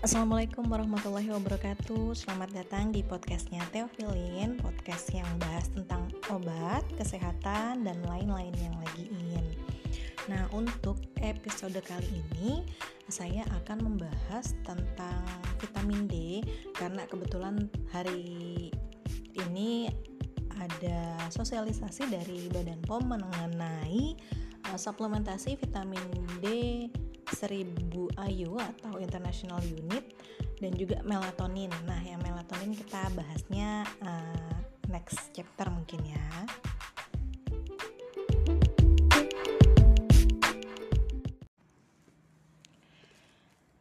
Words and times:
Assalamualaikum 0.00 0.64
warahmatullahi 0.64 1.28
wabarakatuh. 1.28 2.16
Selamat 2.16 2.48
datang 2.56 2.88
di 2.88 3.04
podcastnya 3.04 3.60
Teofilin 3.68 4.56
Podcast 4.56 5.12
yang 5.12 5.28
bahas 5.36 5.68
tentang 5.68 6.08
obat, 6.32 6.80
kesehatan, 6.96 7.84
dan 7.84 8.00
lain-lain 8.08 8.48
yang 8.64 8.72
lagi 8.80 9.12
ingin. 9.12 9.44
Nah 10.24 10.48
untuk 10.56 10.96
episode 11.20 11.76
kali 11.84 12.08
ini 12.16 12.64
Saya 13.12 13.44
akan 13.60 13.92
membahas 13.92 14.56
tentang 14.64 15.20
vitamin 15.60 16.08
D 16.08 16.40
Karena 16.72 17.04
kebetulan 17.04 17.68
hari 17.92 18.72
ini 19.36 19.92
ada 20.56 21.28
sosialisasi 21.28 22.08
dari 22.08 22.48
Badan 22.48 22.80
POM 22.88 23.04
mengenai 23.04 24.16
uh, 24.64 24.80
suplementasi 24.80 25.60
vitamin 25.60 26.08
D 26.40 26.46
1000 27.36 28.10
IU 28.10 28.52
atau 28.58 28.98
International 28.98 29.62
Unit 29.62 30.04
dan 30.60 30.72
juga 30.76 31.00
melatonin. 31.06 31.70
Nah, 31.86 32.02
yang 32.02 32.20
melatonin 32.20 32.74
kita 32.76 33.08
bahasnya 33.16 33.86
uh, 34.02 34.54
next 34.90 35.32
chapter 35.32 35.70
mungkin 35.70 36.02
ya. 36.04 36.26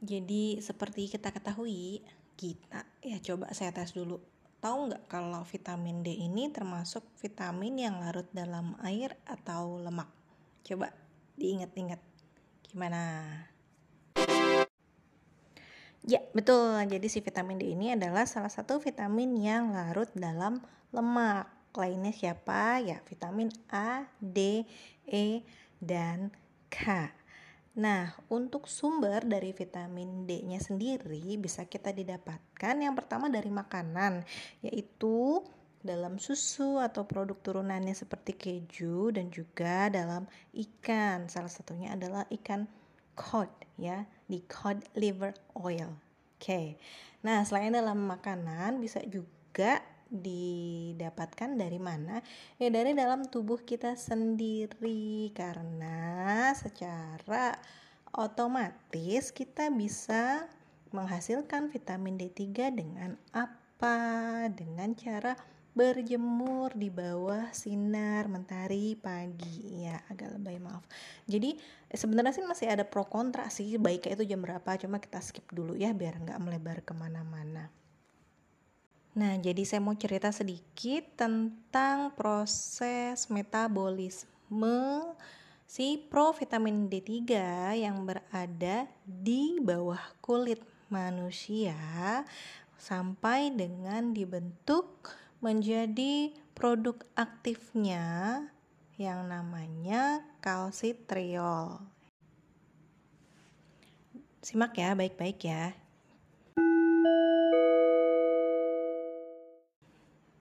Jadi 0.09 0.57
seperti 0.57 1.05
kita 1.05 1.29
ketahui, 1.29 2.01
kita 2.33 2.81
ya 3.05 3.21
coba 3.21 3.53
saya 3.53 3.69
tes 3.69 3.93
dulu. 3.93 4.17
Tahu 4.57 4.89
nggak 4.89 5.05
kalau 5.05 5.45
vitamin 5.45 6.01
D 6.01 6.09
ini 6.17 6.49
termasuk 6.49 7.05
vitamin 7.21 7.77
yang 7.77 8.01
larut 8.01 8.25
dalam 8.33 8.73
air 8.81 9.13
atau 9.29 9.77
lemak? 9.77 10.09
Coba 10.65 10.89
diingat-ingat. 11.37 12.08
Gimana? 12.69 13.25
Ya, 16.05 16.21
betul. 16.33 16.79
Jadi 16.85 17.07
si 17.09 17.19
vitamin 17.19 17.57
D 17.57 17.73
ini 17.73 17.93
adalah 17.97 18.29
salah 18.29 18.49
satu 18.49 18.77
vitamin 18.77 19.35
yang 19.37 19.73
larut 19.73 20.09
dalam 20.13 20.61
lemak. 20.93 21.49
Lainnya 21.77 22.09
siapa? 22.09 22.81
Ya, 22.81 22.97
vitamin 23.05 23.53
A, 23.69 24.09
D, 24.17 24.65
E, 25.05 25.45
dan 25.77 26.33
K. 26.69 27.09
Nah, 27.77 28.11
untuk 28.27 28.65
sumber 28.65 29.23
dari 29.23 29.53
vitamin 29.53 30.25
D-nya 30.25 30.59
sendiri 30.59 31.37
bisa 31.37 31.63
kita 31.69 31.93
didapatkan 31.93 32.75
yang 32.75 32.97
pertama 32.97 33.29
dari 33.29 33.47
makanan, 33.53 34.25
yaitu 34.65 35.45
dalam 35.79 36.19
susu 36.19 36.75
atau 36.79 37.07
produk 37.07 37.39
turunannya 37.39 37.95
seperti 37.95 38.35
keju 38.35 39.15
dan 39.15 39.31
juga 39.31 39.87
dalam 39.87 40.27
ikan. 40.51 41.31
Salah 41.31 41.51
satunya 41.51 41.95
adalah 41.95 42.27
ikan 42.29 42.67
cod 43.15 43.51
ya, 43.79 44.03
di 44.27 44.43
cod 44.47 44.83
liver 44.99 45.31
oil. 45.55 45.95
Oke. 46.35 46.43
Okay. 46.43 46.67
Nah, 47.23 47.43
selain 47.43 47.75
dalam 47.75 48.07
makanan 48.07 48.79
bisa 48.79 49.03
juga 49.07 49.83
didapatkan 50.09 51.53
dari 51.55 51.77
mana? 51.77 52.23
Ya 52.57 52.73
dari 52.73 52.97
dalam 52.97 53.27
tubuh 53.29 53.61
kita 53.61 53.93
sendiri 53.93 55.29
karena 55.35 56.49
secara 56.57 57.55
otomatis 58.15 59.29
kita 59.29 59.69
bisa 59.69 60.49
menghasilkan 60.89 61.69
vitamin 61.69 62.17
D3 62.17 62.73
dengan 62.73 63.19
apa? 63.31 64.47
Dengan 64.49 64.97
cara 64.97 65.37
berjemur 65.79 66.75
di 66.75 66.91
bawah 66.91 67.55
sinar 67.55 68.27
mentari 68.27 68.99
pagi. 68.99 69.87
Ya 69.87 70.03
agak 70.11 70.35
lebay 70.35 70.59
maaf. 70.59 70.83
Jadi 71.23 71.55
sebenarnya 71.87 72.35
sih 72.35 72.43
masih 72.43 72.67
ada 72.67 72.83
pro 72.83 73.07
kontra 73.07 73.47
sih 73.47 73.79
baiknya 73.79 74.19
itu 74.19 74.35
jam 74.35 74.43
berapa 74.43 74.75
cuma 74.75 74.99
kita 74.99 75.23
skip 75.23 75.47
dulu 75.55 75.79
ya 75.79 75.95
biar 75.95 76.19
nggak 76.19 76.39
melebar 76.43 76.83
ke 76.83 76.91
mana-mana. 76.91 77.71
Nah 79.15 79.39
jadi 79.39 79.63
saya 79.63 79.79
mau 79.79 79.95
cerita 79.95 80.35
sedikit 80.35 81.15
tentang 81.15 82.11
proses 82.11 83.31
metabolisme 83.31 84.83
si 85.63 85.95
provitamin 86.11 86.91
D3 86.91 87.07
yang 87.79 88.03
berada 88.03 88.83
di 89.07 89.63
bawah 89.63 90.01
kulit 90.19 90.59
manusia 90.91 91.79
sampai 92.75 93.53
dengan 93.53 94.11
dibentuk 94.11 95.15
menjadi 95.39 96.35
produk 96.51 96.99
aktifnya 97.15 98.43
yang 98.99 99.23
namanya 99.31 100.19
kalsitriol. 100.43 101.79
Simak 104.43 104.75
ya, 104.75 104.95
baik-baik 104.95 105.39
ya. 105.43 105.71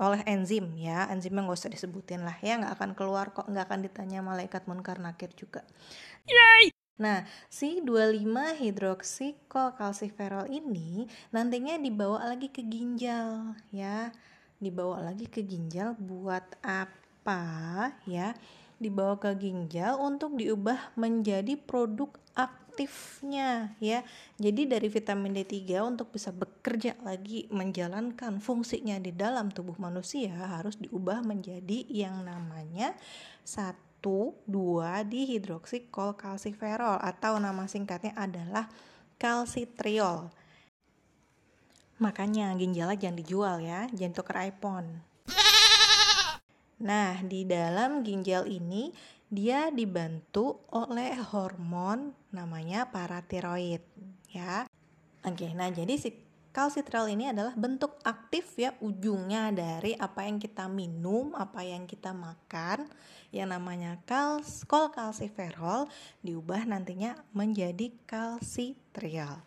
Oleh 0.02 0.26
enzim 0.26 0.74
ya 0.74 1.06
enzimnya 1.10 1.42
nggak 1.46 1.58
usah 1.58 1.70
disebutin 1.70 2.22
lah 2.26 2.34
ya 2.42 2.58
nggak 2.58 2.74
akan 2.78 2.94
keluar 2.98 3.30
kok 3.34 3.46
nggak 3.50 3.66
akan 3.70 3.82
ditanya 3.86 4.22
malaikat 4.26 4.66
munkar 4.66 4.98
nakir 4.98 5.30
juga. 5.38 5.62
Yay! 6.26 6.74
Nah, 6.98 7.22
si 7.46 7.78
25 7.82 8.58
hidroksikolkalsiferol 8.58 10.50
ini 10.50 11.06
nantinya 11.30 11.78
dibawa 11.78 12.26
lagi 12.30 12.50
ke 12.50 12.62
ginjal 12.66 13.54
ya 13.70 14.10
dibawa 14.62 15.02
lagi 15.02 15.26
ke 15.26 15.42
ginjal 15.42 15.98
buat 15.98 16.46
apa 16.62 17.42
ya 18.06 18.30
dibawa 18.78 19.18
ke 19.18 19.34
ginjal 19.34 19.98
untuk 19.98 20.38
diubah 20.38 20.94
menjadi 20.94 21.58
produk 21.58 22.14
aktifnya 22.38 23.74
ya 23.82 24.06
jadi 24.38 24.78
dari 24.78 24.86
vitamin 24.86 25.34
D3 25.42 25.82
untuk 25.82 26.14
bisa 26.14 26.30
bekerja 26.30 26.94
lagi 27.02 27.50
menjalankan 27.50 28.38
fungsinya 28.38 29.02
di 29.02 29.10
dalam 29.10 29.50
tubuh 29.50 29.74
manusia 29.82 30.32
harus 30.32 30.78
diubah 30.78 31.26
menjadi 31.26 31.82
yang 31.90 32.22
namanya 32.22 32.94
1 33.42 33.74
2 34.02 34.42
dihidroksikolkalsiferol 35.06 36.98
atau 36.98 37.38
nama 37.38 37.70
singkatnya 37.70 38.10
adalah 38.18 38.66
kalsitriol. 39.14 40.34
Makanya 42.02 42.50
ginjalnya 42.58 42.98
jangan 42.98 43.18
dijual 43.22 43.56
ya, 43.62 43.86
jangan 43.94 44.14
tuker 44.18 44.36
iPhone. 44.42 44.88
Nah, 46.82 47.22
di 47.22 47.46
dalam 47.46 48.02
ginjal 48.02 48.50
ini 48.50 48.90
dia 49.30 49.70
dibantu 49.70 50.66
oleh 50.74 51.14
hormon 51.30 52.10
namanya 52.34 52.90
paratiroid 52.90 53.86
ya. 54.34 54.66
Oke, 55.22 55.54
nah 55.54 55.70
jadi 55.70 55.94
si 55.94 56.10
kalsitriol 56.50 57.06
ini 57.14 57.30
adalah 57.30 57.54
bentuk 57.54 58.02
aktif 58.02 58.58
ya 58.58 58.74
ujungnya 58.82 59.54
dari 59.54 59.94
apa 59.94 60.26
yang 60.26 60.42
kita 60.42 60.66
minum, 60.66 61.32
apa 61.38 61.62
yang 61.62 61.86
kita 61.86 62.10
makan 62.10 62.90
yang 63.30 63.54
namanya 63.54 63.96
kals 64.04 64.66
kolkalsiferol 64.66 65.86
diubah 66.20 66.66
nantinya 66.66 67.14
menjadi 67.30 67.94
kalsitriol. 68.04 69.38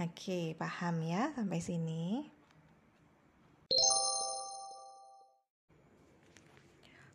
Oke, 0.00 0.56
paham 0.56 1.04
ya 1.04 1.34
sampai 1.36 1.60
sini? 1.60 2.24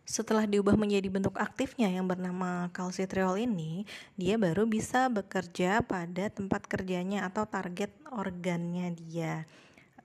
setelah 0.07 0.47
diubah 0.47 0.79
menjadi 0.79 1.11
bentuk 1.11 1.35
aktifnya 1.35 1.91
yang 1.91 2.07
bernama 2.07 2.71
kalsitriol 2.71 3.35
ini, 3.37 3.83
dia 4.15 4.39
baru 4.39 4.63
bisa 4.63 5.11
bekerja 5.11 5.83
pada 5.83 6.31
tempat 6.31 6.63
kerjanya 6.65 7.27
atau 7.27 7.43
target 7.43 7.91
organnya 8.09 8.95
dia. 8.95 9.43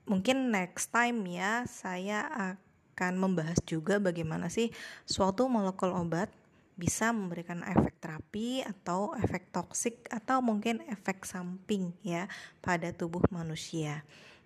Mungkin 0.03 0.51
next 0.51 0.91
time 0.91 1.23
ya, 1.25 1.63
saya 1.65 2.27
akan 2.29 3.15
membahas 3.15 3.57
juga 3.63 3.97
bagaimana 3.97 4.51
sih 4.51 4.69
suatu 5.07 5.47
molekul 5.47 5.95
obat 5.95 6.27
bisa 6.73 7.13
memberikan 7.13 7.61
efek 7.61 8.01
terapi 8.01 8.65
atau 8.65 9.13
efek 9.13 9.53
toksik 9.53 10.09
atau 10.09 10.41
mungkin 10.41 10.81
efek 10.89 11.25
samping 11.25 11.93
ya 12.01 12.25
pada 12.59 12.89
tubuh 12.89 13.21
manusia. 13.29 14.01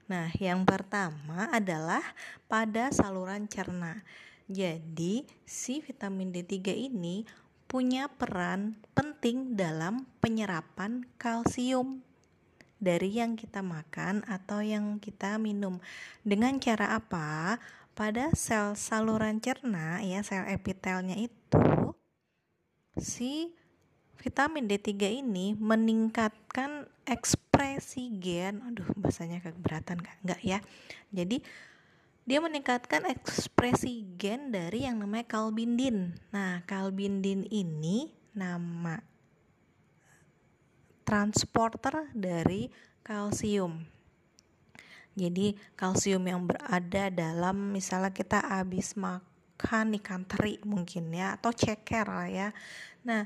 Nah, 0.07 0.31
yang 0.39 0.63
pertama 0.63 1.51
adalah 1.51 2.03
pada 2.47 2.91
saluran 2.95 3.47
cerna. 3.51 4.03
Jadi, 4.47 5.27
si 5.43 5.83
vitamin 5.83 6.31
D3 6.31 6.71
ini 6.87 7.27
punya 7.67 8.07
peran 8.07 8.79
penting 8.95 9.59
dalam 9.59 10.07
penyerapan 10.23 11.03
kalsium 11.19 11.99
dari 12.79 13.19
yang 13.19 13.35
kita 13.35 13.59
makan 13.59 14.23
atau 14.23 14.63
yang 14.63 15.03
kita 15.03 15.35
minum. 15.35 15.83
Dengan 16.23 16.55
cara 16.63 16.95
apa? 16.95 17.59
Pada 17.97 18.29
sel 18.37 18.77
saluran 18.77 19.41
cerna 19.41 19.99
ya, 20.05 20.21
sel 20.21 20.45
epitelnya 20.47 21.17
itu 21.17 21.96
si 22.99 23.53
vitamin 24.17 24.65
D3 24.65 25.21
ini 25.23 25.53
meningkatkan 25.55 26.89
ekspresi 27.07 28.11
gen. 28.19 28.61
Aduh, 28.65 28.87
bahasanya 28.97 29.39
keberatan 29.39 30.01
kan? 30.01 30.15
Enggak 30.25 30.41
ya. 30.43 30.59
Jadi 31.13 31.39
dia 32.27 32.43
meningkatkan 32.43 33.07
ekspresi 33.07 34.03
gen 34.19 34.51
dari 34.51 34.83
yang 34.83 34.99
namanya 34.99 35.23
kalbindin. 35.29 36.17
Nah, 36.35 36.59
kalbindin 36.67 37.47
ini 37.47 38.11
nama 38.35 38.99
transporter 41.07 42.11
dari 42.11 42.67
kalsium. 42.99 43.87
Jadi 45.17 45.55
kalsium 45.73 46.21
yang 46.27 46.45
berada 46.45 47.09
dalam 47.09 47.73
misalnya 47.73 48.13
kita 48.13 48.43
habis 48.43 48.93
makan 48.93 49.36
ikan 49.57 50.21
teri 50.23 50.61
mungkin 50.63 51.09
ya 51.09 51.35
atau 51.35 51.49
ceker 51.49 52.05
lah 52.07 52.29
ya. 52.29 52.47
Nah, 53.01 53.25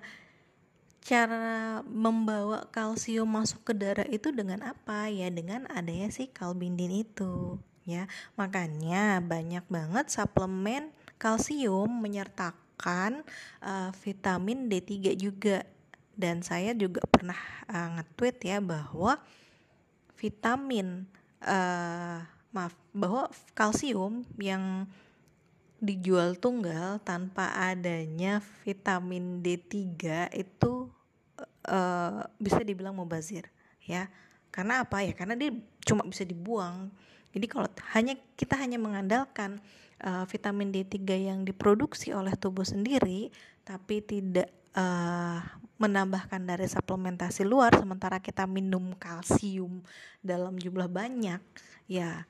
cara 1.01 1.81
membawa 1.83 2.69
kalsium 2.69 3.27
masuk 3.27 3.67
ke 3.67 3.73
darah 3.75 4.07
itu 4.07 4.31
dengan 4.31 4.63
apa 4.63 5.11
ya? 5.11 5.27
Dengan 5.27 5.67
adanya 5.69 6.07
si 6.13 6.31
kalbindin 6.31 7.03
itu 7.03 7.59
ya. 7.83 8.07
Makanya 8.39 9.19
banyak 9.19 9.65
banget 9.67 10.07
suplemen 10.13 10.93
kalsium 11.19 11.89
menyertakan 11.99 13.25
uh, 13.59 13.89
vitamin 14.01 14.71
D3 14.71 15.17
juga. 15.19 15.67
Dan 16.11 16.45
saya 16.45 16.75
juga 16.77 17.01
pernah 17.09 17.39
uh, 17.71 17.97
nge-tweet 17.97 18.37
ya 18.45 18.57
bahwa 18.61 19.17
vitamin 20.21 21.09
uh, 21.41 22.21
maaf 22.51 22.75
bahwa 22.91 23.31
kalsium 23.55 24.27
yang 24.37 24.85
dijual 25.81 26.37
tunggal 26.37 27.01
tanpa 27.01 27.51
adanya 27.57 28.37
vitamin 28.61 29.41
D3 29.41 29.73
itu 30.37 30.87
uh, 31.65 32.21
bisa 32.37 32.61
dibilang 32.61 32.93
mubazir 32.93 33.49
ya. 33.81 34.07
Karena 34.53 34.85
apa 34.85 35.01
ya? 35.01 35.17
Karena 35.17 35.33
dia 35.33 35.49
cuma 35.81 36.05
bisa 36.05 36.21
dibuang 36.21 36.93
jadi 37.31 37.45
kalau 37.47 37.67
hanya 37.95 38.13
kita 38.35 38.59
hanya 38.59 38.75
mengandalkan 38.75 39.63
uh, 40.03 40.27
vitamin 40.27 40.71
D3 40.71 40.95
yang 41.31 41.39
diproduksi 41.47 42.11
oleh 42.11 42.35
tubuh 42.35 42.67
sendiri 42.67 43.31
tapi 43.63 44.03
tidak 44.03 44.51
uh, 44.75 45.39
menambahkan 45.79 46.43
dari 46.43 46.67
suplementasi 46.67 47.47
luar 47.47 47.73
sementara 47.79 48.19
kita 48.19 48.45
minum 48.45 48.93
kalsium 48.99 49.81
dalam 50.19 50.59
jumlah 50.59 50.91
banyak 50.91 51.41
ya 51.87 52.27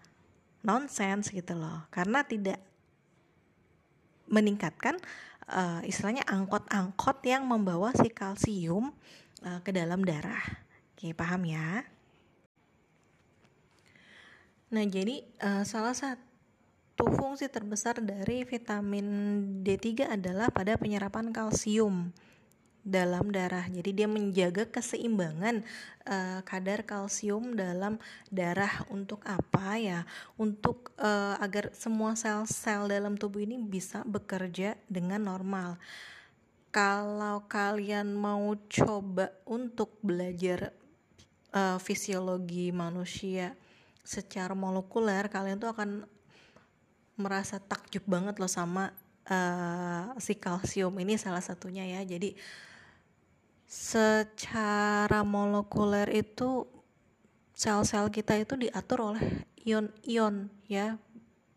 nonsense 0.62 1.34
gitu 1.34 1.58
loh 1.58 1.84
karena 1.90 2.22
tidak 2.22 2.62
meningkatkan 4.32 4.96
uh, 5.52 5.84
istilahnya 5.84 6.24
angkot-angkot 6.26 7.20
yang 7.28 7.44
membawa 7.44 7.92
si 7.94 8.08
kalsium 8.08 8.96
uh, 9.44 9.60
ke 9.62 9.76
dalam 9.76 10.02
darah. 10.08 10.42
Oke, 10.96 11.12
paham 11.12 11.44
ya? 11.46 11.84
Nah, 14.72 14.86
jadi 14.88 15.28
uh, 15.44 15.68
salah 15.68 15.92
satu 15.92 17.04
fungsi 17.20 17.52
terbesar 17.52 18.00
dari 18.00 18.48
vitamin 18.48 19.06
D3 19.68 20.16
adalah 20.16 20.48
pada 20.48 20.80
penyerapan 20.80 21.36
kalsium 21.36 22.16
dalam 22.82 23.30
darah. 23.30 23.66
Jadi 23.70 23.94
dia 23.94 24.08
menjaga 24.10 24.66
keseimbangan 24.66 25.62
uh, 26.10 26.42
kadar 26.42 26.82
kalsium 26.84 27.54
dalam 27.54 28.02
darah 28.34 28.86
untuk 28.90 29.22
apa 29.26 29.78
ya? 29.78 30.02
Untuk 30.36 30.94
uh, 30.98 31.38
agar 31.38 31.70
semua 31.78 32.18
sel-sel 32.18 32.90
dalam 32.90 33.18
tubuh 33.18 33.46
ini 33.46 33.62
bisa 33.62 34.02
bekerja 34.04 34.78
dengan 34.90 35.22
normal. 35.30 35.78
Kalau 36.72 37.46
kalian 37.52 38.16
mau 38.16 38.56
coba 38.72 39.30
untuk 39.44 40.00
belajar 40.02 40.74
uh, 41.52 41.78
fisiologi 41.78 42.72
manusia 42.72 43.54
secara 44.02 44.58
molekuler 44.58 45.30
kalian 45.30 45.62
tuh 45.62 45.70
akan 45.70 46.04
merasa 47.20 47.62
takjub 47.62 48.02
banget 48.10 48.42
loh 48.42 48.50
sama 48.50 48.90
uh, 49.30 50.16
si 50.18 50.34
kalsium 50.40 50.96
ini 50.98 51.20
salah 51.22 51.44
satunya 51.44 51.86
ya 51.86 52.02
jadi 52.02 52.34
secara 53.72 55.24
molekuler 55.24 56.12
itu 56.12 56.68
sel-sel 57.56 58.12
kita 58.12 58.36
itu 58.36 58.60
diatur 58.60 59.16
oleh 59.16 59.48
ion-ion 59.64 60.52
ya 60.68 61.00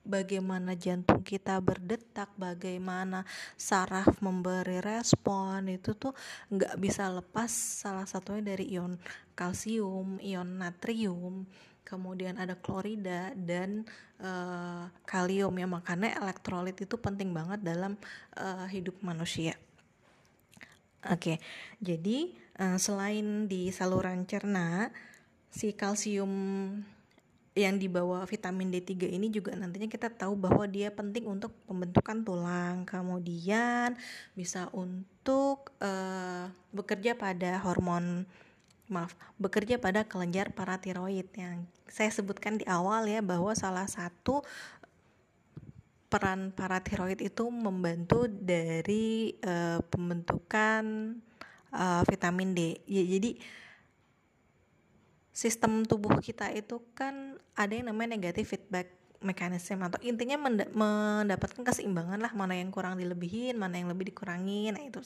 bagaimana 0.06 0.78
jantung 0.78 1.24
kita 1.26 1.58
berdetak, 1.58 2.30
bagaimana 2.38 3.26
saraf 3.58 4.20
memberi 4.22 4.78
respon 4.78 5.66
itu 5.66 5.96
tuh 5.98 6.14
nggak 6.54 6.78
bisa 6.78 7.10
lepas 7.10 7.50
salah 7.50 8.06
satunya 8.06 8.54
dari 8.54 8.78
ion 8.78 8.94
kalsium, 9.34 10.22
ion 10.22 10.60
natrium, 10.60 11.48
kemudian 11.82 12.38
ada 12.38 12.54
klorida 12.54 13.34
dan 13.34 13.82
uh, 14.22 14.86
kalium 15.08 15.56
ya 15.56 15.66
makanya 15.66 16.20
elektrolit 16.22 16.78
itu 16.78 16.94
penting 16.94 17.34
banget 17.34 17.64
dalam 17.64 17.98
uh, 18.38 18.68
hidup 18.70 19.00
manusia. 19.02 19.58
Oke, 21.12 21.36
jadi 21.84 22.32
uh, 22.56 22.80
selain 22.80 23.44
di 23.44 23.68
saluran 23.68 24.24
cerna, 24.24 24.88
si 25.52 25.76
kalsium 25.76 26.32
yang 27.54 27.78
dibawa 27.78 28.26
vitamin 28.26 28.66
D3 28.72 29.14
ini 29.14 29.30
juga 29.30 29.54
nantinya 29.54 29.86
kita 29.86 30.10
tahu 30.10 30.34
bahwa 30.34 30.66
dia 30.66 30.90
penting 30.90 31.28
untuk 31.28 31.54
pembentukan 31.68 32.24
tulang, 32.26 32.82
kemudian 32.82 33.94
bisa 34.34 34.66
untuk 34.74 35.70
uh, 35.78 36.50
bekerja 36.74 37.14
pada 37.14 37.62
hormon 37.62 38.26
maaf 38.84 39.16
bekerja 39.40 39.80
pada 39.80 40.04
kelenjar 40.04 40.52
paratiroid 40.52 41.24
yang 41.40 41.64
saya 41.88 42.12
sebutkan 42.12 42.60
di 42.60 42.68
awal 42.68 43.08
ya 43.08 43.24
bahwa 43.24 43.56
salah 43.56 43.88
satu 43.88 44.44
peran 46.14 46.54
paratiroid 46.54 47.18
itu 47.18 47.50
membantu 47.50 48.30
dari 48.30 49.34
uh, 49.42 49.82
pembentukan 49.90 51.18
uh, 51.74 52.06
vitamin 52.06 52.54
D. 52.54 52.78
Ya 52.86 53.02
jadi 53.02 53.34
sistem 55.34 55.82
tubuh 55.82 56.14
kita 56.22 56.54
itu 56.54 56.78
kan 56.94 57.34
ada 57.58 57.74
yang 57.74 57.90
namanya 57.90 58.14
negatif 58.14 58.54
feedback 58.54 58.94
mekanisme 59.18 59.82
atau 59.82 59.98
intinya 60.06 60.38
mendapatkan 60.70 61.66
keseimbangan 61.66 62.22
lah 62.22 62.30
mana 62.36 62.54
yang 62.54 62.70
kurang 62.70 63.00
dilebihin 63.00 63.58
mana 63.58 63.82
yang 63.82 63.90
lebih 63.90 64.14
dikurangin 64.14 64.78
nah 64.78 64.84
itu 64.84 65.02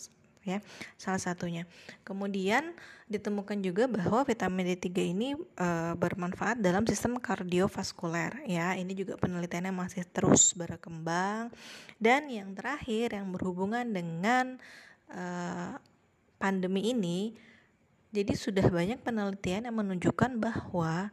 ya 0.48 0.58
salah 0.96 1.20
satunya. 1.20 1.68
Kemudian 2.08 2.72
ditemukan 3.08 3.60
juga 3.60 3.84
bahwa 3.84 4.24
vitamin 4.24 4.72
D3 4.72 4.88
ini 5.12 5.28
e, 5.36 5.68
bermanfaat 5.96 6.64
dalam 6.64 6.88
sistem 6.88 7.20
kardiovaskuler 7.20 8.48
ya. 8.48 8.72
Ini 8.72 8.92
juga 8.96 9.20
penelitiannya 9.20 9.72
masih 9.76 10.08
terus 10.08 10.56
berkembang. 10.56 11.52
Dan 12.00 12.32
yang 12.32 12.56
terakhir 12.56 13.12
yang 13.12 13.28
berhubungan 13.28 13.84
dengan 13.92 14.56
e, 15.12 15.22
pandemi 16.40 16.96
ini 16.96 17.36
jadi 18.08 18.32
sudah 18.32 18.64
banyak 18.72 19.04
penelitian 19.04 19.68
yang 19.68 19.76
menunjukkan 19.76 20.40
bahwa 20.40 21.12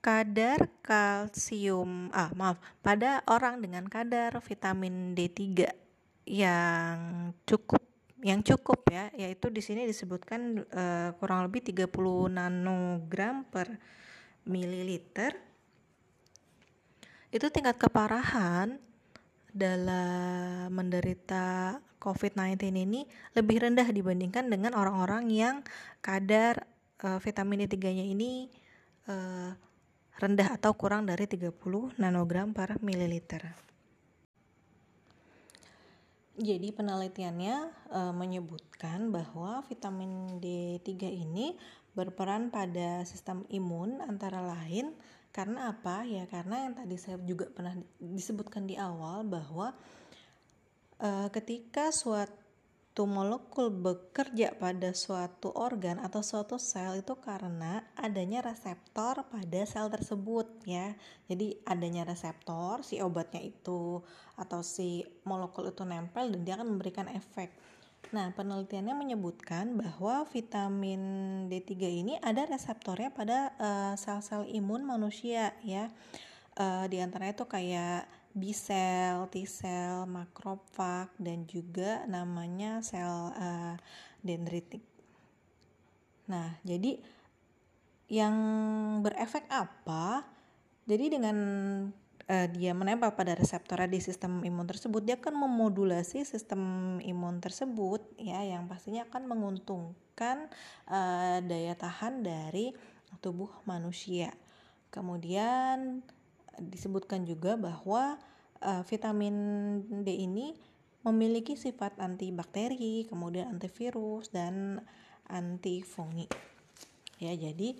kadar 0.00 0.72
kalsium 0.80 2.08
ah 2.16 2.32
maaf 2.32 2.56
pada 2.80 3.20
orang 3.28 3.60
dengan 3.60 3.84
kadar 3.84 4.40
vitamin 4.40 5.12
D3 5.12 5.68
yang 6.24 6.98
cukup 7.44 7.84
yang 8.20 8.44
cukup 8.44 8.84
ya 8.92 9.08
yaitu 9.16 9.48
di 9.48 9.64
sini 9.64 9.88
disebutkan 9.88 10.64
uh, 10.72 11.10
kurang 11.16 11.48
lebih 11.48 11.64
30 11.72 11.88
nanogram 12.28 13.48
per 13.48 13.80
mililiter 14.44 15.36
itu 17.30 17.46
tingkat 17.48 17.78
keparahan 17.78 18.76
dalam 19.50 20.70
menderita 20.70 21.78
COVID-19 22.00 22.56
ini 22.74 23.04
lebih 23.36 23.62
rendah 23.68 23.86
dibandingkan 23.86 24.48
dengan 24.48 24.72
orang-orang 24.74 25.28
yang 25.30 25.56
kadar 26.00 26.64
uh, 27.04 27.20
vitamin 27.20 27.68
D3-nya 27.68 28.06
ini 28.08 28.48
uh, 29.06 29.52
rendah 30.20 30.56
atau 30.56 30.72
kurang 30.76 31.08
dari 31.08 31.24
30 31.24 31.52
nanogram 32.00 32.52
per 32.52 32.80
mililiter. 32.80 33.69
Jadi 36.40 36.72
penelitiannya 36.72 37.56
e, 37.92 38.00
menyebutkan 38.16 39.12
bahwa 39.12 39.60
vitamin 39.68 40.40
D3 40.40 40.88
ini 41.12 41.52
berperan 41.92 42.48
pada 42.48 43.04
sistem 43.04 43.44
imun 43.52 44.00
antara 44.00 44.40
lain 44.40 44.96
karena 45.36 45.68
apa? 45.68 46.08
Ya 46.08 46.24
karena 46.24 46.64
yang 46.64 46.80
tadi 46.80 46.96
saya 46.96 47.20
juga 47.20 47.44
pernah 47.52 47.76
disebutkan 48.00 48.64
di 48.64 48.80
awal 48.80 49.28
bahwa 49.28 49.76
e, 50.96 51.28
ketika 51.28 51.92
suatu 51.92 52.39
suatu 52.90 53.06
molekul 53.06 53.70
bekerja 53.70 54.58
pada 54.58 54.90
suatu 54.90 55.54
organ 55.54 56.02
atau 56.02 56.26
suatu 56.26 56.58
sel 56.58 57.06
itu 57.06 57.14
karena 57.22 57.86
adanya 57.94 58.42
reseptor 58.42 59.30
pada 59.30 59.62
sel 59.62 59.86
tersebut 59.94 60.50
ya. 60.66 60.98
Jadi 61.30 61.54
adanya 61.70 62.02
reseptor 62.02 62.82
si 62.82 62.98
obatnya 62.98 63.46
itu 63.46 64.02
atau 64.34 64.66
si 64.66 65.06
molekul 65.22 65.70
itu 65.70 65.86
nempel 65.86 66.34
dan 66.34 66.42
dia 66.42 66.58
akan 66.58 66.74
memberikan 66.74 67.06
efek. 67.14 67.54
Nah, 68.10 68.34
penelitiannya 68.34 68.98
menyebutkan 68.98 69.78
bahwa 69.78 70.26
vitamin 70.26 71.46
D3 71.46 71.72
ini 71.78 72.18
ada 72.18 72.42
reseptornya 72.42 73.14
pada 73.14 73.54
uh, 73.54 73.94
sel-sel 73.94 74.50
imun 74.50 74.82
manusia 74.82 75.54
ya. 75.62 75.94
Uh, 76.58 76.90
di 76.90 76.98
antaranya 76.98 77.38
itu 77.38 77.46
kayak 77.46 78.19
B 78.30 78.54
cell, 78.54 79.26
T 79.26 79.42
cell, 79.42 80.06
makrofag 80.06 81.10
dan 81.18 81.44
juga 81.50 82.06
namanya 82.06 82.78
sel 82.78 83.34
uh, 83.34 83.74
dendritik. 84.22 84.86
Nah, 86.30 86.54
jadi 86.62 87.02
yang 88.06 88.34
berefek 89.02 89.50
apa? 89.50 90.22
Jadi 90.86 91.18
dengan 91.18 91.36
uh, 92.30 92.46
dia 92.54 92.70
menempel 92.70 93.10
pada 93.18 93.34
reseptor 93.34 93.82
di 93.90 93.98
sistem 93.98 94.42
imun 94.46 94.66
tersebut, 94.66 95.02
dia 95.02 95.18
akan 95.18 95.34
memodulasi 95.46 96.22
sistem 96.22 96.96
imun 97.02 97.42
tersebut 97.42 98.02
ya 98.14 98.46
yang 98.46 98.70
pastinya 98.70 99.06
akan 99.10 99.26
menguntungkan 99.26 100.46
uh, 100.86 101.42
daya 101.42 101.74
tahan 101.74 102.22
dari 102.22 102.70
tubuh 103.18 103.50
manusia. 103.66 104.30
Kemudian 104.90 106.02
disebutkan 106.60 107.24
juga 107.24 107.56
bahwa 107.56 108.20
uh, 108.60 108.82
vitamin 108.84 109.34
D 110.04 110.08
ini 110.12 110.52
memiliki 111.00 111.56
sifat 111.56 111.96
antibakteri, 111.96 113.08
kemudian 113.08 113.48
antivirus 113.56 114.28
dan 114.28 114.84
antifungi. 115.30 116.28
Ya, 117.16 117.32
jadi 117.32 117.76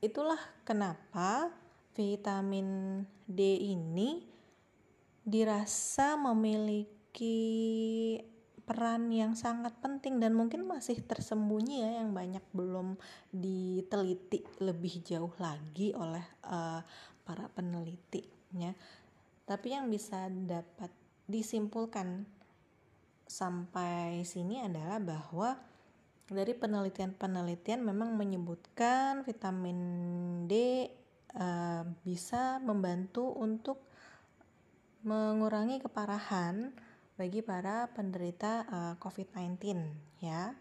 itulah 0.00 0.40
kenapa 0.64 1.52
vitamin 1.92 3.02
D 3.28 3.60
ini 3.60 4.24
dirasa 5.22 6.16
memiliki 6.16 7.38
peran 8.62 9.10
yang 9.10 9.34
sangat 9.34 9.74
penting 9.82 10.22
dan 10.22 10.32
mungkin 10.38 10.64
masih 10.64 11.02
tersembunyi 11.02 11.82
ya 11.82 11.90
yang 12.02 12.14
banyak 12.14 12.42
belum 12.54 12.94
diteliti 13.34 14.46
lebih 14.62 15.02
jauh 15.02 15.34
lagi 15.42 15.90
oleh 15.92 16.22
uh, 16.46 16.80
para 17.22 17.48
peneliti 17.50 18.26
ya. 18.54 18.74
Tapi 19.46 19.74
yang 19.74 19.90
bisa 19.90 20.30
dapat 20.30 20.90
disimpulkan 21.26 22.26
sampai 23.26 24.22
sini 24.28 24.60
adalah 24.60 25.00
bahwa 25.00 25.56
dari 26.28 26.56
penelitian-penelitian 26.56 27.82
memang 27.82 28.14
menyebutkan 28.16 29.24
vitamin 29.26 29.78
D 30.48 30.86
uh, 31.36 31.84
bisa 32.04 32.60
membantu 32.62 33.32
untuk 33.36 33.82
mengurangi 35.02 35.82
keparahan 35.82 36.70
bagi 37.18 37.42
para 37.44 37.90
penderita 37.92 38.64
uh, 38.64 38.74
eh, 38.74 38.94
COVID-19 39.02 39.58
ya. 40.24 40.54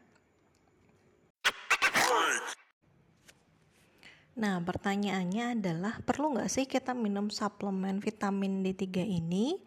Nah, 4.31 4.63
pertanyaannya 4.63 5.59
adalah 5.59 5.99
perlu 6.07 6.39
nggak 6.39 6.47
sih 6.47 6.63
kita 6.63 6.95
minum 6.95 7.27
suplemen 7.27 7.99
vitamin 7.99 8.63
D3 8.63 9.03
ini? 9.03 9.59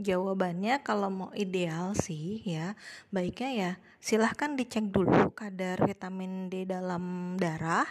Jawabannya 0.00 0.80
kalau 0.80 1.12
mau 1.12 1.30
ideal 1.36 1.92
sih 1.92 2.40
ya, 2.40 2.72
baiknya 3.12 3.50
ya 3.52 3.70
silahkan 4.00 4.56
dicek 4.56 4.88
dulu 4.88 5.36
kadar 5.36 5.84
vitamin 5.84 6.48
D 6.48 6.64
dalam 6.64 7.36
darah. 7.36 7.84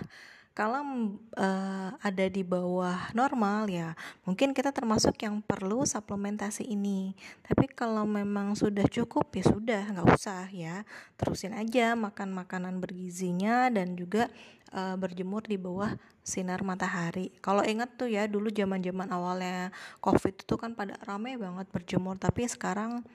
Kalau 0.56 1.12
uh, 1.36 1.90
ada 2.00 2.26
di 2.32 2.40
bawah 2.40 3.12
normal 3.12 3.68
ya 3.68 3.92
mungkin 4.24 4.56
kita 4.56 4.72
termasuk 4.72 5.20
yang 5.20 5.44
perlu 5.44 5.84
suplementasi 5.84 6.64
ini. 6.72 7.12
Tapi 7.44 7.68
kalau 7.76 8.08
memang 8.08 8.56
sudah 8.56 8.88
cukup 8.88 9.36
ya 9.36 9.44
sudah 9.44 9.84
nggak 9.92 10.16
usah 10.16 10.48
ya. 10.56 10.88
Terusin 11.20 11.52
aja 11.52 12.00
makan 12.00 12.32
makanan 12.32 12.80
bergizinya 12.80 13.68
dan 13.68 14.00
juga 14.00 14.32
uh, 14.76 15.00
berjemur 15.00 15.42
di 15.48 15.56
bawah 15.56 15.96
sinar 16.20 16.62
matahari 16.68 17.32
kalau 17.40 17.64
ingat 17.64 17.96
tuh 17.96 18.12
ya 18.12 18.28
dulu 18.28 18.52
zaman 18.52 18.84
zaman 18.84 19.08
awalnya 19.10 19.72
covid 20.04 20.36
itu 20.36 20.56
kan 20.60 20.76
pada 20.76 21.00
rame 21.08 21.40
banget 21.40 21.72
berjemur 21.72 22.20
tapi 22.20 22.44
sekarang 22.52 23.08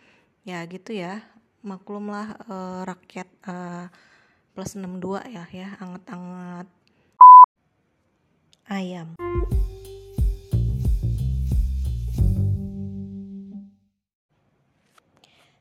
ya 0.48 0.64
gitu 0.64 0.96
ya 0.96 1.20
maklumlah 1.60 2.40
uh, 2.48 2.82
rakyat 2.88 3.28
uh, 3.44 3.92
plus 4.56 4.72
62 4.74 5.20
ya 5.28 5.44
ya 5.52 5.68
anget-anget 5.78 6.66
ayam. 8.70 9.18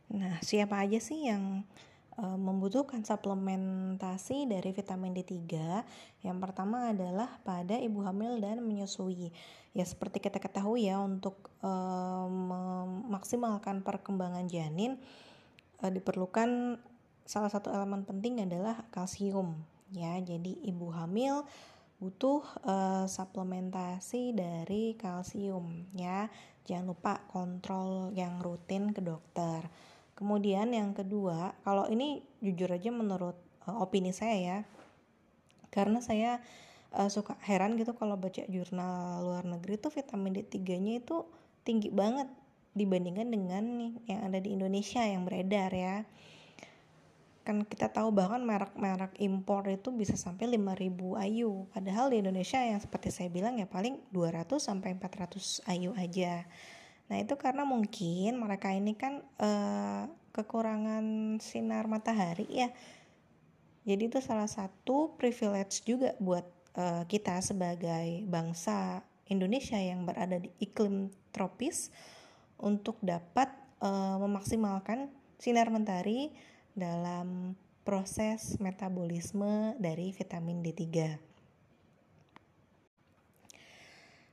Nah, 0.10 0.38
siapa 0.46 0.86
aja 0.86 1.02
sih 1.02 1.26
yang 1.26 1.66
membutuhkan 2.20 3.06
suplementasi 3.06 4.50
dari 4.50 4.76
vitamin 4.76 5.16
D3? 5.16 5.36
Yang 6.26 6.38
pertama 6.44 6.92
adalah 6.92 7.40
pada 7.48 7.80
ibu 7.80 8.04
hamil 8.04 8.42
dan 8.44 8.60
menyusui. 8.66 9.32
Ya 9.72 9.86
seperti 9.86 10.20
kita 10.20 10.42
ketahui 10.42 10.90
ya 10.90 11.00
untuk 11.00 11.54
e, 11.62 11.72
memaksimalkan 12.28 13.86
perkembangan 13.86 14.50
janin 14.50 14.98
e, 15.80 15.86
diperlukan 15.88 16.82
salah 17.30 17.54
satu 17.54 17.70
elemen 17.70 18.02
penting 18.04 18.42
adalah 18.42 18.84
kalsium 18.90 19.62
ya. 19.94 20.18
Jadi 20.20 20.66
ibu 20.66 20.90
hamil 20.90 21.46
butuh 22.00 22.42
uh, 22.64 23.06
suplementasi 23.06 24.34
dari 24.34 24.96
kalsium 24.96 25.92
ya. 25.94 26.32
Jangan 26.64 26.86
lupa 26.96 27.14
kontrol 27.28 28.16
yang 28.16 28.40
rutin 28.40 28.96
ke 28.96 29.04
dokter. 29.04 29.68
Kemudian 30.20 30.76
yang 30.76 30.92
kedua, 30.92 31.56
kalau 31.64 31.88
ini 31.88 32.20
jujur 32.44 32.68
aja 32.68 32.92
menurut 32.92 33.40
uh, 33.64 33.80
opini 33.80 34.12
saya 34.12 34.36
ya. 34.36 34.60
Karena 35.72 36.04
saya 36.04 36.44
uh, 36.94 37.08
suka 37.08 37.40
heran 37.46 37.80
gitu 37.80 37.96
kalau 37.96 38.20
baca 38.20 38.44
jurnal 38.52 39.24
luar 39.24 39.46
negeri 39.46 39.80
tuh 39.80 39.94
vitamin 39.94 40.44
D3-nya 40.44 41.00
itu 41.00 41.24
tinggi 41.64 41.88
banget 41.94 42.28
dibandingkan 42.74 43.28
dengan 43.30 43.66
yang 44.06 44.22
ada 44.30 44.38
di 44.38 44.54
Indonesia 44.54 45.02
yang 45.02 45.26
beredar 45.26 45.74
ya 45.74 46.06
kan 47.44 47.66
kita 47.66 47.90
tahu 47.90 48.14
bahkan 48.14 48.46
merek-merek 48.46 49.18
impor 49.26 49.66
itu 49.66 49.90
bisa 49.90 50.14
sampai 50.14 50.54
5000 50.54 51.18
IU 51.34 51.66
padahal 51.74 52.14
di 52.14 52.22
Indonesia 52.22 52.62
yang 52.62 52.78
seperti 52.78 53.10
saya 53.10 53.34
bilang 53.34 53.58
ya 53.58 53.66
paling 53.66 53.98
200 54.14 54.62
sampai 54.62 54.94
400 54.94 55.66
IU 55.82 55.98
aja 55.98 56.46
nah 57.10 57.18
itu 57.18 57.34
karena 57.36 57.66
mungkin 57.66 58.38
mereka 58.38 58.70
ini 58.70 58.94
kan 58.94 59.26
uh, 59.42 60.06
kekurangan 60.32 61.38
sinar 61.42 61.90
matahari 61.90 62.46
ya 62.48 62.70
jadi 63.90 64.06
itu 64.06 64.22
salah 64.22 64.46
satu 64.46 65.18
privilege 65.18 65.82
juga 65.82 66.14
buat 66.22 66.46
uh, 66.78 67.04
kita 67.10 67.42
sebagai 67.42 68.22
bangsa 68.30 69.02
Indonesia 69.30 69.82
yang 69.82 70.06
berada 70.06 70.38
di 70.38 70.54
iklim 70.62 71.10
tropis 71.34 71.90
untuk 72.62 73.02
dapat 73.02 73.50
uh, 73.82 74.22
memaksimalkan 74.22 75.10
sinar 75.42 75.74
mentari 75.74 76.34
dalam 76.78 77.56
proses 77.82 78.60
metabolisme 78.62 79.74
dari 79.82 80.14
vitamin 80.14 80.62
D3. 80.62 81.29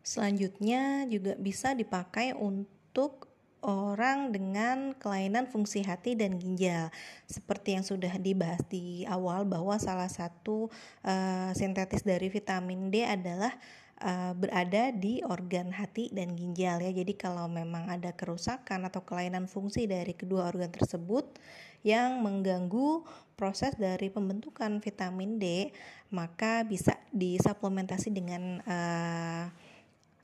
Selanjutnya 0.06 1.02
juga 1.10 1.34
bisa 1.34 1.74
dipakai 1.74 2.30
untuk 2.30 3.26
orang 3.66 4.30
dengan 4.30 4.94
kelainan 4.94 5.50
fungsi 5.50 5.82
hati 5.82 6.14
dan 6.14 6.38
ginjal. 6.38 6.94
Seperti 7.26 7.74
yang 7.74 7.82
sudah 7.82 8.14
dibahas 8.14 8.62
di 8.70 9.02
awal 9.10 9.42
bahwa 9.42 9.74
salah 9.82 10.06
satu 10.06 10.70
uh, 11.02 11.50
sintetis 11.50 12.06
dari 12.06 12.30
vitamin 12.30 12.94
D 12.94 13.02
adalah 13.02 13.50
uh, 13.98 14.30
berada 14.38 14.94
di 14.94 15.26
organ 15.26 15.74
hati 15.74 16.14
dan 16.14 16.38
ginjal 16.38 16.78
ya. 16.78 16.94
Jadi 16.94 17.18
kalau 17.18 17.50
memang 17.50 17.90
ada 17.90 18.14
kerusakan 18.14 18.86
atau 18.86 19.02
kelainan 19.02 19.50
fungsi 19.50 19.90
dari 19.90 20.14
kedua 20.14 20.46
organ 20.46 20.70
tersebut 20.70 21.34
yang 21.82 22.22
mengganggu 22.22 23.02
proses 23.34 23.74
dari 23.74 24.14
pembentukan 24.14 24.78
vitamin 24.78 25.42
D, 25.42 25.74
maka 26.14 26.62
bisa 26.62 26.94
disuplementasi 27.10 28.14
dengan 28.14 28.62
uh, 28.62 29.50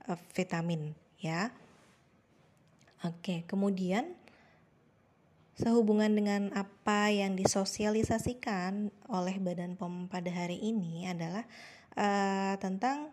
uh, 0.08 0.18
vitamin 0.34 0.94
ya. 1.20 1.52
Oke, 3.02 3.42
kemudian 3.50 4.14
sehubungan 5.58 6.10
dengan 6.10 6.48
apa 6.54 7.10
yang 7.10 7.34
disosialisasikan 7.34 8.94
oleh 9.10 9.36
Badan 9.42 9.74
POM 9.74 10.06
pada 10.06 10.30
hari 10.30 10.58
ini 10.62 11.06
adalah 11.10 11.44
uh, 11.98 12.54
tentang 12.62 13.10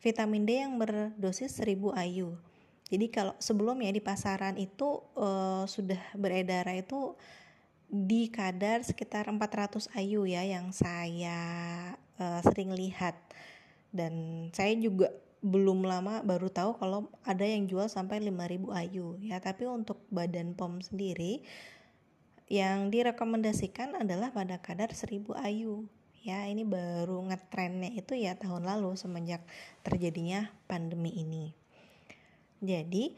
vitamin 0.00 0.48
D 0.48 0.50
yang 0.64 0.80
berdosis 0.80 1.52
1000 1.60 1.92
IU. 2.10 2.32
Jadi 2.90 3.06
kalau 3.12 3.36
sebelumnya 3.38 3.92
di 3.94 4.02
pasaran 4.02 4.58
itu 4.58 4.98
uh, 5.14 5.62
sudah 5.68 6.00
beredar 6.18 6.66
itu 6.74 7.14
di 7.86 8.30
kadar 8.30 8.82
sekitar 8.82 9.30
400 9.30 9.90
IU 10.00 10.26
ya 10.26 10.42
yang 10.42 10.74
saya 10.74 11.38
uh, 12.18 12.40
sering 12.42 12.74
lihat 12.74 13.14
dan 13.94 14.46
saya 14.54 14.74
juga 14.78 15.10
belum 15.40 15.88
lama 15.88 16.20
baru 16.20 16.52
tahu 16.52 16.76
kalau 16.76 17.08
ada 17.24 17.44
yang 17.48 17.64
jual 17.64 17.88
sampai 17.88 18.20
5000 18.20 18.68
IU 18.92 19.16
ya. 19.24 19.40
Tapi 19.40 19.64
untuk 19.64 20.04
badan 20.12 20.52
POM 20.52 20.84
sendiri 20.84 21.40
yang 22.50 22.92
direkomendasikan 22.92 23.96
adalah 23.96 24.34
pada 24.34 24.60
kadar 24.60 24.92
1000 24.92 25.32
IU 25.32 25.88
ya. 26.20 26.44
Ini 26.44 26.62
baru 26.68 27.24
ngetrennya 27.32 27.96
itu 27.96 28.12
ya 28.16 28.36
tahun 28.36 28.68
lalu 28.68 28.96
semenjak 29.00 29.40
terjadinya 29.80 30.52
pandemi 30.68 31.16
ini. 31.16 31.56
Jadi 32.60 33.16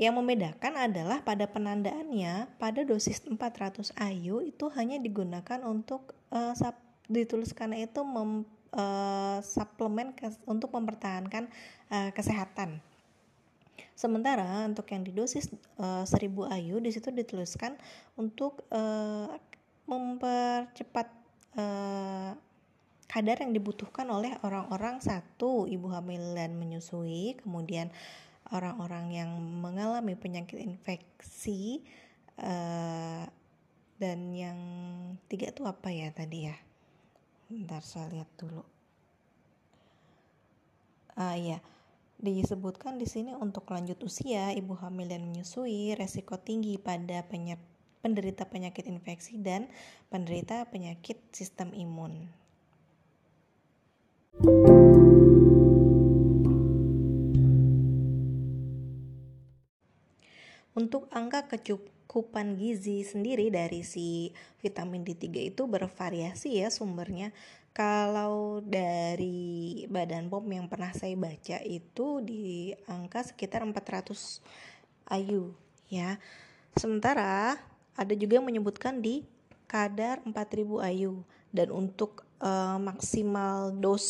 yang 0.00 0.16
membedakan 0.16 0.80
adalah 0.80 1.20
pada 1.20 1.44
penandaannya 1.44 2.56
pada 2.56 2.82
dosis 2.88 3.20
400 3.26 3.92
IU 4.16 4.40
itu 4.40 4.66
hanya 4.72 4.96
digunakan 4.96 5.60
untuk 5.62 6.16
uh, 6.32 6.56
dituliskan 7.10 7.74
itu 7.74 8.00
mem, 8.06 8.48
uh, 8.74 9.38
suplemen 9.42 10.12
kes, 10.14 10.38
untuk 10.46 10.74
mempertahankan 10.74 11.50
uh, 11.90 12.10
kesehatan 12.14 12.82
Sementara 14.00 14.64
untuk 14.64 14.88
yang 14.88 15.04
di 15.04 15.12
dosis 15.12 15.52
uh, 15.76 16.08
1000 16.08 16.32
IU 16.56 16.80
di 16.80 16.88
situ 16.88 17.12
dituliskan 17.12 17.76
untuk 18.16 18.64
uh, 18.72 19.28
mempercepat 19.84 21.04
uh, 21.60 22.32
kadar 23.04 23.36
yang 23.44 23.52
dibutuhkan 23.52 24.08
oleh 24.08 24.32
orang-orang 24.40 25.04
satu 25.04 25.68
ibu 25.68 25.92
hamil 25.92 26.32
dan 26.32 26.56
menyusui, 26.56 27.36
kemudian 27.44 27.92
orang-orang 28.48 29.12
yang 29.12 29.30
mengalami 29.36 30.16
penyakit 30.16 30.56
infeksi 30.64 31.84
dan 34.00 34.18
yang 34.32 34.56
tiga 35.28 35.52
itu 35.52 35.68
apa 35.68 35.92
ya 35.92 36.08
tadi 36.08 36.48
ya? 36.48 36.56
Ntar 37.50 37.82
saya 37.82 38.06
lihat 38.14 38.30
dulu. 38.38 38.62
Ah 41.18 41.34
ya, 41.34 41.58
disebutkan 42.22 42.94
di 42.94 43.10
sini 43.10 43.34
untuk 43.34 43.66
lanjut 43.74 43.98
usia, 44.06 44.54
ibu 44.54 44.78
hamil 44.78 45.10
dan 45.10 45.26
menyusui, 45.26 45.98
resiko 45.98 46.38
tinggi 46.38 46.78
pada 46.78 47.26
penderita 48.06 48.46
penyakit 48.46 48.86
infeksi 48.86 49.42
dan 49.42 49.66
penderita 50.14 50.62
penyakit 50.70 51.18
sistem 51.34 51.74
imun. 51.74 52.30
Untuk 60.78 61.10
angka 61.10 61.50
kecukupan 61.50 61.99
gizi 62.58 63.06
sendiri 63.06 63.54
dari 63.54 63.86
si 63.86 64.34
vitamin 64.58 65.06
D3 65.06 65.54
itu 65.54 65.62
bervariasi 65.70 66.58
ya 66.58 66.68
sumbernya. 66.68 67.30
Kalau 67.70 68.58
dari 68.66 69.86
Badan 69.86 70.26
POM 70.26 70.42
yang 70.50 70.66
pernah 70.66 70.90
saya 70.90 71.14
baca 71.14 71.62
itu 71.62 72.18
di 72.18 72.74
angka 72.90 73.22
sekitar 73.22 73.62
400 73.62 74.42
IU 75.22 75.54
ya. 75.86 76.18
Sementara 76.74 77.62
ada 77.94 78.14
juga 78.18 78.42
yang 78.42 78.46
menyebutkan 78.46 78.98
di 78.98 79.22
kadar 79.70 80.18
4000 80.26 80.66
IU 80.98 81.22
dan 81.54 81.70
untuk 81.70 82.26
uh, 82.42 82.78
maksimal 82.82 83.70
dos 83.70 84.06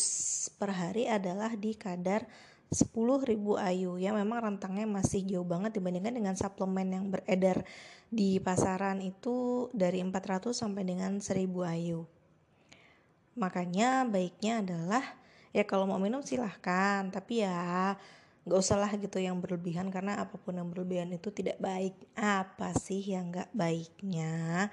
per 0.57 0.73
hari 0.73 1.05
adalah 1.05 1.53
di 1.53 1.77
kadar 1.77 2.25
10.000 2.71 3.35
IU 3.75 3.99
ya 3.99 4.15
memang 4.15 4.39
rentangnya 4.39 4.87
masih 4.87 5.27
jauh 5.27 5.43
banget 5.43 5.75
dibandingkan 5.75 6.15
dengan 6.15 6.35
suplemen 6.39 6.87
yang 6.87 7.05
beredar 7.11 7.67
di 8.07 8.39
pasaran 8.39 9.03
itu 9.03 9.67
dari 9.75 9.99
400 9.99 10.55
sampai 10.55 10.87
dengan 10.87 11.19
1000 11.19 11.51
IU 11.51 12.07
makanya 13.35 14.07
baiknya 14.07 14.63
adalah 14.63 15.03
ya 15.51 15.67
kalau 15.67 15.83
mau 15.83 15.99
minum 15.99 16.23
silahkan 16.23 17.11
tapi 17.11 17.43
ya 17.43 17.95
nggak 18.41 18.57
usah 18.57 18.77
lah 18.81 18.89
gitu 18.97 19.21
yang 19.21 19.37
berlebihan 19.37 19.93
karena 19.93 20.17
apa 20.17 20.33
pun 20.41 20.57
yang 20.57 20.65
berlebihan 20.73 21.13
itu 21.13 21.29
tidak 21.29 21.61
baik. 21.61 21.93
Apa 22.17 22.73
sih 22.73 22.97
yang 22.97 23.29
nggak 23.29 23.53
baiknya? 23.53 24.65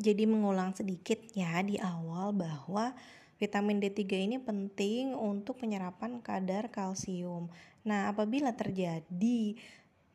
Jadi 0.00 0.24
mengulang 0.26 0.74
sedikit 0.74 1.20
ya 1.36 1.60
di 1.62 1.78
awal 1.78 2.34
bahwa 2.34 2.96
vitamin 3.40 3.80
D3 3.80 4.04
ini 4.28 4.36
penting 4.36 5.16
untuk 5.16 5.64
penyerapan 5.64 6.20
kadar 6.20 6.68
kalsium. 6.68 7.48
Nah, 7.88 8.12
apabila 8.12 8.52
terjadi 8.52 9.56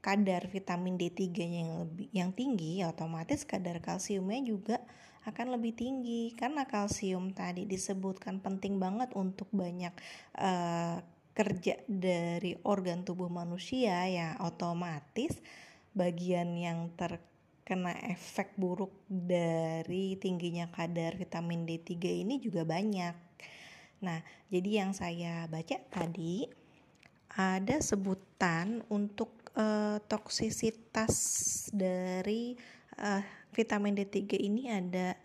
kadar 0.06 0.46
vitamin 0.46 1.02
D3 1.02 1.22
yang 1.42 1.70
lebih 1.82 2.08
yang 2.14 2.30
tinggi, 2.30 2.86
otomatis 2.86 3.42
kadar 3.42 3.82
kalsiumnya 3.82 4.46
juga 4.46 4.78
akan 5.26 5.58
lebih 5.58 5.74
tinggi 5.74 6.38
karena 6.38 6.70
kalsium 6.70 7.34
tadi 7.34 7.66
disebutkan 7.66 8.46
penting 8.46 8.78
banget 8.78 9.10
untuk 9.18 9.50
banyak 9.50 9.90
uh, 10.38 11.02
kerja 11.34 11.82
dari 11.90 12.54
organ 12.62 13.02
tubuh 13.02 13.28
manusia 13.28 14.06
ya 14.06 14.38
otomatis 14.40 15.42
bagian 15.98 16.54
yang 16.54 16.94
terkena 17.65 17.97
efek 18.13 18.54
buruk 18.62 18.93
dari 19.10 20.21
tingginya 20.21 20.69
kadar 20.69 21.17
vitamin 21.17 21.65
D3 21.65 21.97
ini 22.21 22.38
juga 22.38 22.62
banyak. 22.62 23.17
Nah, 24.06 24.21
jadi 24.54 24.86
yang 24.86 24.93
saya 24.93 25.49
baca 25.49 25.73
tadi 25.89 26.45
ada 27.34 27.82
sebutan 27.82 28.86
untuk 28.86 29.49
uh, 29.58 29.97
toksisitas 30.06 31.17
dari 31.73 32.54
uh, 33.01 33.25
vitamin 33.49 33.97
D3 33.97 34.45
ini 34.45 34.69
ada 34.69 35.17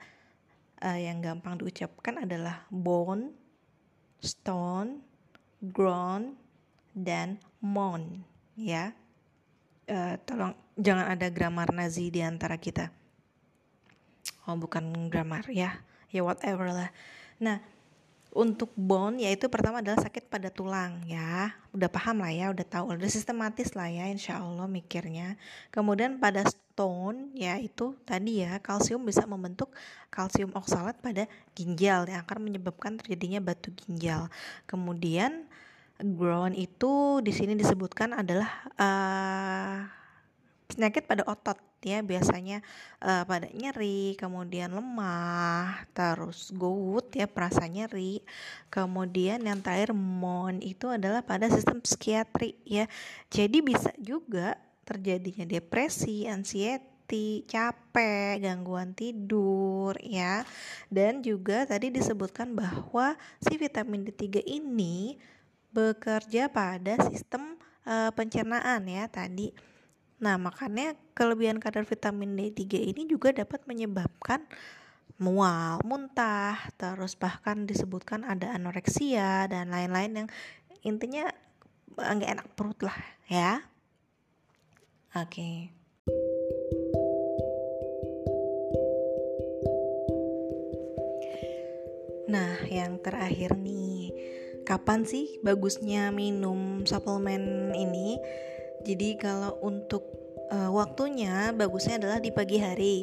uh, 0.81 0.97
yang 0.97 1.21
gampang 1.21 1.61
diucapkan 1.61 2.25
adalah 2.25 2.65
bone, 2.73 3.37
stone, 4.17 5.05
ground 5.61 6.41
dan 6.97 7.37
mon 7.61 8.25
ya 8.57 8.97
uh, 9.91 10.15
tolong 10.23 10.55
jangan 10.79 11.11
ada 11.11 11.27
grammar 11.29 11.75
Nazi 11.75 12.09
di 12.09 12.23
antara 12.23 12.57
kita. 12.57 12.89
Oh 14.47 14.57
bukan 14.57 15.11
grammar 15.11 15.45
ya. 15.51 15.83
Ya 16.11 16.23
whatever 16.23 16.71
lah. 16.71 16.91
Nah 17.43 17.61
untuk 18.31 18.71
bone 18.79 19.27
yaitu 19.27 19.51
pertama 19.51 19.83
adalah 19.83 19.99
sakit 19.99 20.31
pada 20.31 20.49
tulang 20.55 21.03
ya. 21.05 21.51
Udah 21.75 21.91
paham 21.91 22.23
lah 22.23 22.31
ya. 22.31 22.47
Udah 22.55 22.63
tahu. 22.63 22.95
Udah 22.95 23.11
sistematis 23.11 23.75
lah 23.75 23.91
ya. 23.91 24.07
Insya 24.07 24.39
Allah 24.39 24.71
mikirnya. 24.71 25.35
Kemudian 25.75 26.23
pada 26.23 26.47
stone 26.47 27.35
yaitu 27.35 27.99
tadi 28.07 28.47
ya 28.47 28.63
kalsium 28.63 29.03
bisa 29.03 29.27
membentuk 29.27 29.75
kalsium 30.09 30.55
oksalat 30.55 30.97
pada 31.03 31.27
ginjal 31.59 32.07
yang 32.07 32.23
akan 32.23 32.39
menyebabkan 32.41 32.97
terjadinya 33.03 33.43
batu 33.43 33.75
ginjal. 33.75 34.31
Kemudian 34.71 35.50
ground 36.03 36.57
itu 36.57 37.21
di 37.21 37.33
sini 37.33 37.53
disebutkan 37.55 38.17
adalah 38.17 38.51
uh, 38.81 39.85
penyakit 40.71 41.05
pada 41.05 41.27
otot 41.27 41.59
ya. 41.85 42.01
Biasanya 42.01 42.63
uh, 43.03 43.25
pada 43.27 43.49
nyeri 43.53 44.15
kemudian 44.17 44.73
lemah 44.73 45.85
terus 45.93 46.55
gout 46.55 47.13
ya 47.13 47.29
perasa 47.29 47.67
nyeri. 47.67 48.23
Kemudian 48.73 49.45
yang 49.45 49.61
terakhir 49.61 49.93
mon 49.97 50.63
itu 50.63 50.89
adalah 50.89 51.21
pada 51.25 51.51
sistem 51.51 51.83
psikiatri 51.83 52.57
ya. 52.65 52.87
Jadi 53.29 53.61
bisa 53.61 53.91
juga 54.01 54.57
terjadinya 54.87 55.47
depresi 55.47 56.27
anxiety 56.27 57.45
capek 57.47 58.41
gangguan 58.41 58.95
tidur 58.95 59.99
ya. 60.01 60.47
Dan 60.89 61.21
juga 61.21 61.67
tadi 61.67 61.91
disebutkan 61.91 62.55
bahwa 62.55 63.19
si 63.43 63.59
vitamin 63.59 64.07
D3 64.07 64.47
ini 64.47 65.19
bekerja 65.71 66.51
pada 66.51 66.99
sistem 67.11 67.59
uh, 67.87 68.11
pencernaan 68.15 68.87
ya 68.87 69.07
tadi 69.07 69.55
Nah, 70.21 70.37
makanya 70.37 70.93
kelebihan 71.17 71.57
kadar 71.57 71.89
vitamin 71.89 72.37
D3 72.37 72.93
ini 72.93 73.09
juga 73.09 73.33
dapat 73.33 73.65
menyebabkan 73.65 74.45
mual, 75.17 75.81
muntah, 75.81 76.61
terus 76.77 77.17
bahkan 77.17 77.65
disebutkan 77.65 78.29
ada 78.29 78.53
anoreksia 78.53 79.49
dan 79.49 79.73
lain-lain 79.73 80.25
yang 80.25 80.29
intinya 80.85 81.25
nggak 81.97 82.31
enak 82.37 82.49
perut 82.53 82.77
lah 82.85 82.97
ya. 83.33 83.65
Oke. 85.17 85.25
Okay. 85.33 85.57
Nah, 92.31 92.63
yang 92.71 93.03
terakhir 93.03 93.59
nih, 93.59 93.90
kapan 94.65 95.05
sih 95.05 95.41
bagusnya 95.45 96.13
minum 96.15 96.85
suplemen 96.85 97.73
ini? 97.77 98.21
Jadi 98.85 99.21
kalau 99.21 99.61
untuk 99.61 100.05
uh, 100.51 100.71
waktunya 100.73 101.53
bagusnya 101.53 102.01
adalah 102.01 102.19
di 102.19 102.31
pagi 102.33 102.59
hari. 102.59 102.97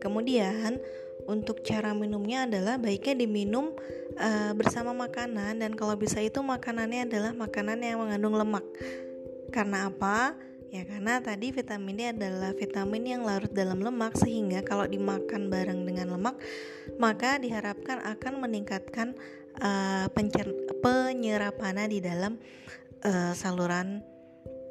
Kemudian 0.00 0.80
untuk 1.28 1.60
cara 1.62 1.92
minumnya 1.92 2.48
adalah 2.48 2.80
baiknya 2.80 3.22
diminum 3.26 3.76
uh, 4.16 4.52
bersama 4.56 4.96
makanan 4.96 5.60
dan 5.60 5.76
kalau 5.76 5.94
bisa 5.94 6.18
itu 6.24 6.40
makanannya 6.40 7.06
adalah 7.06 7.32
makanan 7.36 7.84
yang 7.84 8.00
mengandung 8.00 8.34
lemak. 8.34 8.64
Karena 9.52 9.90
apa? 9.92 10.34
Ya 10.70 10.86
karena 10.86 11.18
tadi 11.18 11.50
vitamin 11.50 11.98
D 11.98 12.00
adalah 12.14 12.54
vitamin 12.54 13.02
yang 13.02 13.22
larut 13.26 13.50
dalam 13.50 13.82
lemak 13.82 14.14
sehingga 14.14 14.62
kalau 14.62 14.86
dimakan 14.86 15.50
bareng 15.50 15.82
dengan 15.82 16.14
lemak 16.14 16.38
maka 16.94 17.42
diharapkan 17.42 17.98
akan 17.98 18.38
meningkatkan 18.38 19.18
uh, 19.58 20.06
penyerapannya 20.80 21.86
di 21.90 21.98
dalam 21.98 22.38
uh, 23.02 23.32
saluran 23.34 24.04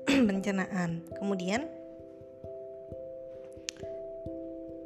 pencernaan. 0.27 1.03
Kemudian 1.19 1.79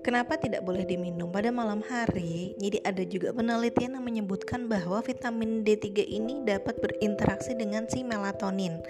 Kenapa 0.04 0.36
tidak 0.36 0.68
boleh 0.68 0.84
diminum 0.84 1.32
pada 1.32 1.48
malam 1.48 1.80
hari? 1.80 2.60
Jadi 2.60 2.84
ada 2.84 3.08
juga 3.08 3.32
penelitian 3.32 3.96
yang 3.96 4.04
menyebutkan 4.04 4.68
bahwa 4.68 5.00
vitamin 5.00 5.64
D3 5.64 5.96
ini 6.04 6.44
dapat 6.44 6.76
berinteraksi 6.84 7.56
dengan 7.56 7.88
si 7.88 8.04
melatonin. 8.04 8.84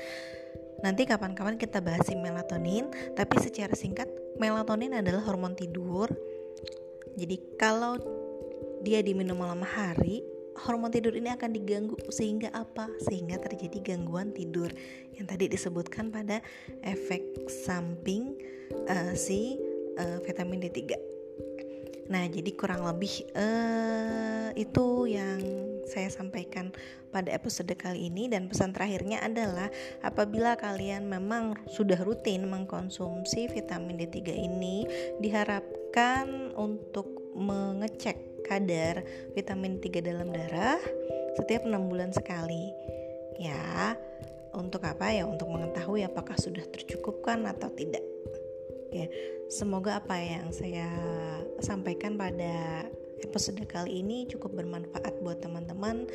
Nanti 0.81 1.05
kapan-kapan 1.05 1.61
kita 1.61 1.85
bahas 1.85 2.01
si 2.09 2.17
melatonin, 2.17 2.89
tapi 3.13 3.37
secara 3.37 3.77
singkat 3.77 4.09
melatonin 4.41 4.97
adalah 4.97 5.21
hormon 5.21 5.53
tidur. 5.53 6.09
Jadi 7.13 7.61
kalau 7.61 8.01
dia 8.81 9.05
diminum 9.05 9.37
malam 9.37 9.61
hari, 9.61 10.25
hormon 10.61 10.93
tidur 10.93 11.13
ini 11.17 11.33
akan 11.33 11.49
diganggu 11.53 11.97
sehingga 12.13 12.53
apa? 12.53 12.89
Sehingga 13.01 13.41
terjadi 13.41 13.93
gangguan 13.93 14.31
tidur 14.31 14.69
yang 15.17 15.25
tadi 15.25 15.49
disebutkan 15.49 16.13
pada 16.13 16.39
efek 16.85 17.49
samping 17.49 18.37
uh, 18.89 19.13
si 19.17 19.57
uh, 19.97 20.21
vitamin 20.21 20.61
D3. 20.61 20.93
Nah, 22.11 22.27
jadi 22.27 22.51
kurang 22.53 22.83
lebih 22.83 23.23
uh, 23.33 24.51
itu 24.59 25.07
yang 25.07 25.39
saya 25.87 26.11
sampaikan 26.11 26.71
pada 27.13 27.29
episode 27.31 27.69
kali 27.77 28.09
ini 28.09 28.27
dan 28.27 28.49
pesan 28.49 28.73
terakhirnya 28.73 29.21
adalah 29.21 29.69
apabila 30.01 30.57
kalian 30.57 31.07
memang 31.07 31.55
sudah 31.69 31.99
rutin 32.01 32.49
mengkonsumsi 32.49 33.51
vitamin 33.51 34.01
D3 34.01 34.33
ini 34.33 34.87
diharapkan 35.21 35.82
untuk 36.57 37.33
mengecek 37.37 38.45
kadar 38.45 39.05
vitamin 39.37 39.77
3 39.77 40.01
dalam 40.01 40.29
darah 40.33 40.81
setiap 41.37 41.65
enam 41.65 41.89
bulan 41.89 42.13
sekali. 42.13 42.73
Ya, 43.37 43.97
untuk 44.53 44.85
apa 44.85 45.09
ya? 45.09 45.25
Untuk 45.25 45.49
mengetahui 45.49 46.05
apakah 46.05 46.37
sudah 46.37 46.65
tercukupkan 46.69 47.45
atau 47.49 47.69
tidak. 47.73 48.01
Ya, 48.93 49.09
semoga 49.49 49.97
apa 49.97 50.21
yang 50.21 50.53
saya 50.53 50.85
sampaikan 51.61 52.13
pada 52.13 52.85
episode 53.25 53.65
kali 53.65 54.05
ini 54.05 54.29
cukup 54.29 54.53
bermanfaat 54.53 55.17
buat 55.25 55.41
teman-teman 55.41 56.05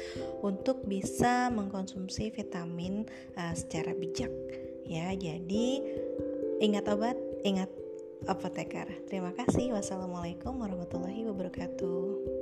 untuk 0.45 0.87
bisa 0.87 1.51
mengkonsumsi 1.51 2.31
vitamin 2.31 3.03
uh, 3.35 3.55
secara 3.55 3.95
bijak. 3.99 4.31
Ya, 4.87 5.11
jadi 5.15 5.83
ingat 6.63 6.87
obat, 6.87 7.19
ingat 7.43 7.71
apoteker. 8.27 8.89
Terima 9.07 9.31
kasih. 9.37 9.77
Wassalamualaikum 9.77 10.59
warahmatullahi 10.59 11.29
wabarakatuh. 11.29 12.38